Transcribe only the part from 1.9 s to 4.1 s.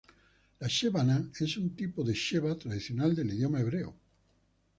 de sheva tradicional del idioma hebreo.